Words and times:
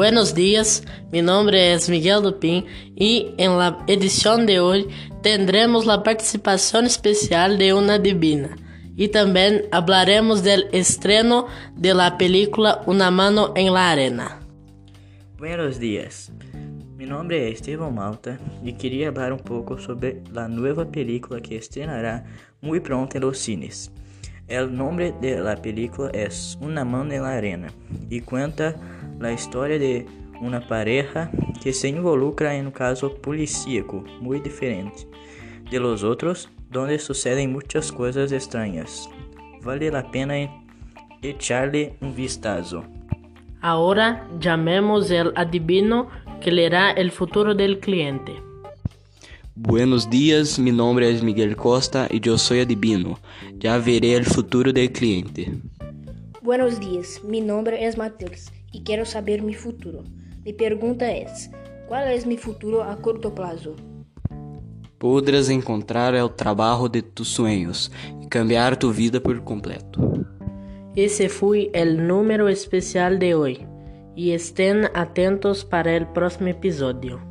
Buenos 0.00 0.34
días, 0.34 0.82
mi 1.12 1.20
nombre 1.20 1.74
es 1.74 1.90
Miguel 1.90 2.22
Dupin 2.22 2.64
y 2.96 3.34
en 3.36 3.58
la 3.58 3.84
edición 3.86 4.46
de 4.46 4.58
hoy 4.58 4.88
tendremos 5.22 5.84
la 5.84 6.02
participación 6.02 6.86
especial 6.86 7.58
de 7.58 7.74
una 7.74 7.98
divina 7.98 8.56
y 8.96 9.08
también 9.08 9.64
hablaremos 9.72 10.42
del 10.42 10.68
estreno 10.72 11.48
de 11.76 11.92
la 11.92 12.16
película 12.16 12.80
Una 12.86 13.10
mano 13.10 13.52
en 13.54 13.74
la 13.74 13.90
arena. 13.90 14.40
Buenos 15.36 15.78
días, 15.78 16.32
mi 16.96 17.04
nombre 17.04 17.48
es 17.48 17.56
Esteban 17.56 17.94
Malta 17.94 18.38
y 18.64 18.72
quería 18.72 19.08
hablar 19.08 19.34
un 19.34 19.40
poco 19.40 19.78
sobre 19.78 20.22
la 20.32 20.48
nueva 20.48 20.90
película 20.90 21.42
que 21.42 21.58
estrenará 21.58 22.24
muy 22.62 22.80
pronto 22.80 23.18
en 23.18 23.24
los 23.24 23.36
cines. 23.36 23.92
El 24.48 24.74
nombre 24.74 25.14
de 25.20 25.38
la 25.38 25.56
película 25.56 26.10
es 26.14 26.58
Una 26.62 26.86
mano 26.86 27.12
en 27.12 27.22
la 27.22 27.34
arena 27.34 27.68
y 28.08 28.20
cuenta 28.22 28.74
la 29.20 29.32
historia 29.32 29.78
de 29.78 30.06
una 30.40 30.66
pareja 30.66 31.30
que 31.62 31.74
se 31.74 31.88
involucra 31.88 32.56
en 32.56 32.66
un 32.66 32.72
caso 32.72 33.14
policíaco 33.14 34.02
muy 34.20 34.40
diferente 34.40 35.06
de 35.70 35.78
los 35.78 36.02
otros, 36.02 36.48
donde 36.70 36.98
suceden 36.98 37.52
muchas 37.52 37.92
cosas 37.92 38.32
extrañas. 38.32 39.08
Vale 39.62 39.90
la 39.90 40.10
pena 40.10 40.34
echarle 41.20 41.94
un 42.00 42.16
vistazo. 42.16 42.82
Ahora 43.60 44.26
llamemos 44.40 45.10
el 45.10 45.32
adivino 45.36 46.08
que 46.40 46.50
leerá 46.50 46.90
el 46.92 47.10
futuro 47.10 47.54
del 47.54 47.78
cliente. 47.78 48.32
Buenos 49.54 50.08
días, 50.08 50.58
mi 50.58 50.72
nombre 50.72 51.10
es 51.10 51.22
Miguel 51.22 51.54
Costa 51.56 52.08
y 52.10 52.20
yo 52.20 52.38
soy 52.38 52.60
adivino. 52.60 53.18
Ya 53.58 53.76
veré 53.76 54.14
el 54.14 54.24
futuro 54.24 54.72
del 54.72 54.90
cliente. 54.90 55.52
Buenos 56.40 56.80
días, 56.80 57.20
mi 57.22 57.42
nombre 57.42 57.84
es 57.84 57.98
Mateus 57.98 58.50
y 58.72 58.82
quiero 58.82 59.04
saber 59.04 59.42
mi 59.42 59.54
futuro. 59.54 60.04
Mi 60.44 60.52
pregunta 60.52 61.10
es, 61.12 61.50
¿cuál 61.88 62.10
es 62.12 62.26
mi 62.26 62.36
futuro 62.36 62.82
a 62.82 62.96
corto 62.96 63.34
plazo? 63.34 63.76
Podrás 64.98 65.48
encontrar 65.48 66.14
el 66.14 66.34
trabajo 66.34 66.88
de 66.88 67.02
tus 67.02 67.28
sueños 67.28 67.90
y 68.22 68.28
cambiar 68.28 68.78
tu 68.78 68.92
vida 68.92 69.20
por 69.20 69.42
completo. 69.44 70.12
Ese 70.96 71.28
fue 71.28 71.70
el 71.72 72.06
número 72.06 72.48
especial 72.48 73.18
de 73.18 73.34
hoy 73.34 73.66
y 74.16 74.32
estén 74.32 74.88
atentos 74.94 75.64
para 75.64 75.96
el 75.96 76.06
próximo 76.08 76.48
episodio. 76.48 77.29